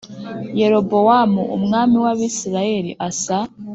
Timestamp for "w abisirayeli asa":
2.03-3.37